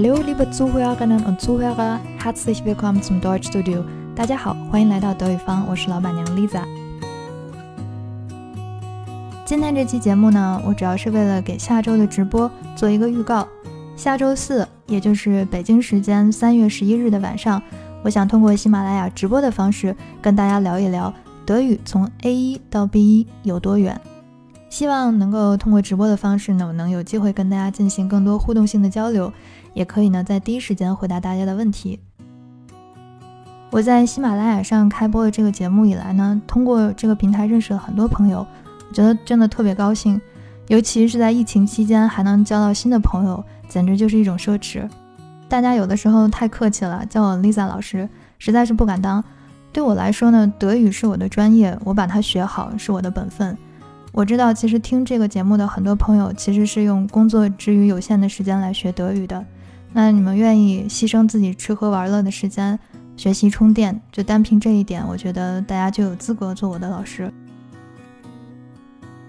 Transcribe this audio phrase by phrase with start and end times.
[0.00, 3.82] Hallo, liebe Zuhörerinnen und Zuhörer, herzlich willkommen zum Deutschstudio。
[4.14, 6.62] 大家好，欢迎来到德语坊，我是老板娘 Lisa。
[9.44, 13.48] 今天这期节目呢，我主要是为了给下周的直播做一个预告。
[13.96, 17.60] 下周四，也就是北京时间三月十一日的晚上，
[18.04, 21.12] 我想通过喜马拉雅直播的方式跟大家聊一聊
[21.44, 24.00] 德语从 A 一到 B 一有多远。
[24.68, 29.32] 希望能够通过直播的方式呢，我能有机会跟大家进行更多互动性的交流，
[29.74, 31.98] 也可以呢在第一时间回答大家的问题。
[33.70, 38.46] 我在喜马拉雅上开播的这个节目以来呢，通过这个平台认识了很多朋友，
[38.88, 40.20] 我觉得真的特别高兴，
[40.68, 44.88] 尤其是在疫情期间还能交到新的朋友，简直就是一种奢侈。
[45.48, 49.22] 大家有的时候太客气了，叫我 Lisa 老师，实在是不敢当。
[49.72, 53.56] 对我来说呢，德语是我的专业，我把它学好是我的本分。
[54.12, 59.44] 我知道，其实听这个节目的很多朋友其实是用工作之余有限的时间来学德语的。
[59.92, 62.78] 那你们愿意牺牲自己吃喝玩乐的时间
[63.16, 67.32] 学习充电，就单凭这一点，我觉得大家就有资格做我的老师。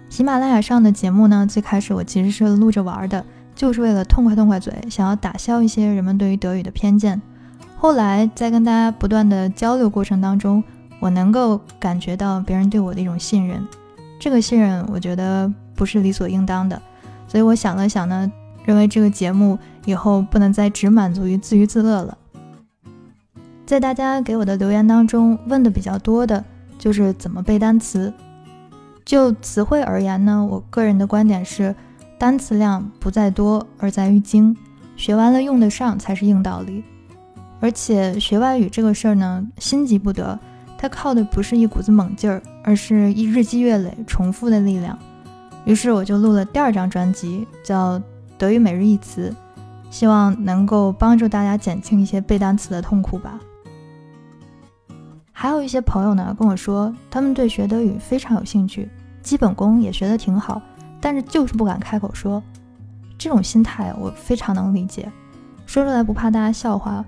[0.09, 3.23] 喜马拉雅上的节目呢，最开始我其实是录着玩的，
[3.55, 7.21] 就是为了痛快痛快嘴，想要打消一些人们对于德语的偏见。
[7.77, 10.63] 后来在跟大家不断的交流过程当中，
[10.99, 13.65] 我能够感觉到别人对我的一种信任。
[14.19, 16.79] 这个信任，我觉得不是理所应当的，
[17.27, 18.29] 所以我想了想呢，
[18.65, 22.17] 认为这个节目以后不能再只满足于自娱自乐了。
[23.65, 26.43] 在大家给我的留言当中，问的比较多的
[26.77, 28.13] 就是怎么背单词。
[29.05, 31.73] 就词汇而言呢，我个人的观点是，
[32.17, 34.55] 单词量不在多，而在于精，
[34.95, 36.83] 学完了用得上才是硬道理。
[37.61, 40.37] 而且学外语这个事儿呢，心急不得。
[40.81, 44.97] 它靠的不是一股子猛劲儿，而是一日积月累重复的力量。
[45.65, 47.99] 于是我就录了第二张专辑，叫
[48.37, 49.29] 《德语每日一词》，
[49.91, 53.37] 希望能够帮助大家减轻一些背单词的痛苦吧。
[55.33, 58.87] 还有一些朋友呢跟我说，他们对学德语非常有兴趣，
[59.21, 60.61] 基本功也学得挺好，
[61.01, 62.41] 但是就是不敢开口说。
[63.17, 65.11] 这种心态我非常能理解，
[65.65, 67.03] 说出来不怕大家笑话。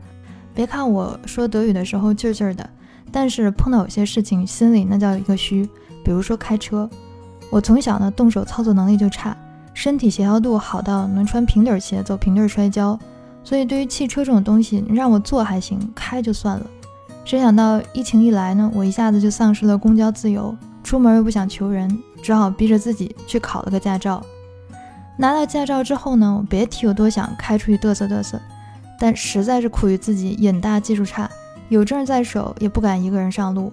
[0.53, 2.69] 别看我说德语的时候劲劲的。
[3.11, 5.67] 但是碰到有些事情，心里那叫一个虚。
[6.03, 6.89] 比如说开车，
[7.51, 9.37] 我从小呢动手操作能力就差，
[9.73, 12.97] 身体协调度好到能穿平底鞋走平地摔跤。
[13.43, 16.65] 所以对于汽车这种东西，你让我坐还行，开就算了。
[17.23, 24.23] 谁想到疫情一来呢，我一下子就丧失了公交自由，出门又不想求人，只好逼着自己去考了个驾照。
[25.17, 28.41] 拿到驾照之后呢，我别提有多想开出去嘚瑟嘚瑟，
[28.99, 31.29] 但实在是苦于自己眼大技术差。
[31.71, 33.71] 有证在手，也不敢一个人上路。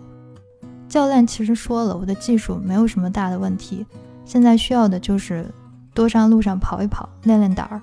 [0.88, 3.84] 教练其实说了，我的技术没有什么大的问题，
[4.24, 5.44] 现在需要的就是
[5.92, 7.82] 多上路上跑一跑，练练胆儿。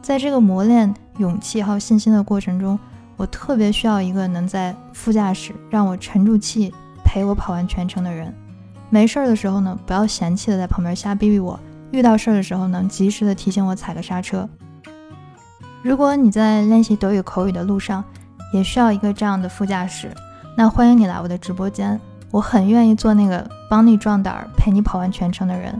[0.00, 2.78] 在这个磨练勇气还有信心的过程中，
[3.16, 6.72] 我特别需要一个能在副驾驶让我沉住气，
[7.04, 8.32] 陪我跑完全程的人。
[8.88, 11.58] 没事儿的时候呢，不要嫌弃的在旁边瞎逼逼我；
[11.90, 14.48] 遇到事儿的时候呢，及时的提醒我踩个刹车。
[15.82, 18.04] 如果你在练习德语口语的路上，
[18.54, 20.08] 也需要一个这样的副驾驶，
[20.56, 22.00] 那欢迎你来我的直播间，
[22.30, 25.76] 我很愿意做那个帮你壮胆、陪你跑完全程的人。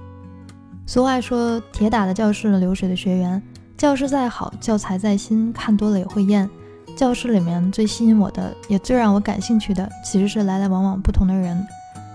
[0.85, 3.41] 俗话说，铁打的教室，流水的学员。
[3.77, 6.51] 教室再好，教材再新，看多了也会厌。
[6.97, 11.65] 教室里面最吸引我的，也最让我感兴趣的，其实是来来往往不同的人。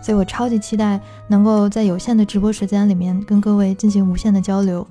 [0.01, 0.99] 所以我超级期待
[1.29, 4.85] 能够在有限的直播时间里面跟各位进行无限的交流。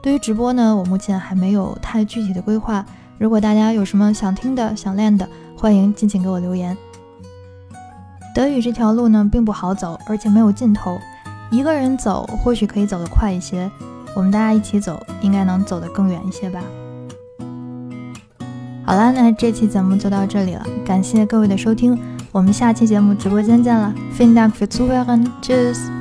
[0.00, 2.86] 对于直播呢，我目前还没有太具体的规划。
[3.18, 6.76] 如果大家有什么想听的、想练的，欢迎尽情给我留言。
[8.34, 10.98] 德语这条路呢，并不好走，而且没有尽头。
[11.50, 13.68] 一个人走或许可以走得快一些，
[14.14, 16.60] 我们大家一起走，应该能走得更远一些吧。
[18.84, 21.98] 好了，那这期节目就到这里了，感谢各位的收听，
[22.30, 23.92] 我们下期节目直播间见了。
[24.16, 25.97] Vielen Dank fürs Zuhören, Tschüss。